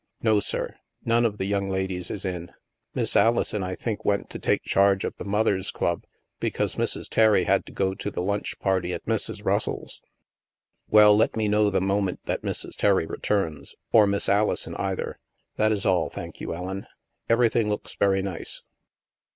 "No, 0.23 0.39
sir. 0.39 0.77
None 1.05 1.25
of 1.27 1.37
the 1.37 1.45
young 1.45 1.69
ladies 1.69 2.09
is 2.09 2.25
in. 2.25 2.51
Miss 2.95 3.15
Alison, 3.15 3.61
I 3.61 3.75
think, 3.75 4.03
went 4.03 4.31
to 4.31 4.39
take 4.39 4.63
charge 4.63 5.05
of 5.05 5.15
the 5.17 5.23
Mothers' 5.23 5.69
Club, 5.69 6.07
because 6.39 6.73
Mrs. 6.75 7.07
Terry 7.07 7.43
had 7.43 7.67
to 7.67 7.71
go 7.71 7.93
to 7.93 8.09
the 8.09 8.23
lunch 8.23 8.57
party 8.57 8.93
at 8.93 9.05
Mrs. 9.05 9.45
Russell's."" 9.45 10.01
Well, 10.89 11.15
let 11.15 11.35
me 11.35 11.47
know 11.47 11.69
the 11.69 11.81
moment 11.81 12.21
that 12.25 12.41
Mrs. 12.41 12.75
Terry 12.77 13.05
returns: 13.05 13.75
or 13.91 14.07
Miss 14.07 14.27
Alison 14.27 14.73
either. 14.77 15.19
That 15.57 15.71
is 15.71 15.85
all, 15.85 16.09
thank 16.09 16.41
you, 16.41 16.51
Ellen. 16.55 16.87
Everything 17.29 17.69
looks 17.69 17.93
very 17.93 18.23
nice." 18.23 18.63